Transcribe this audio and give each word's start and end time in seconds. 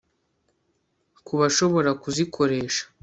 Ku 1.25 1.33
bashobora 1.39 1.89
kuzikoresha 2.01 2.83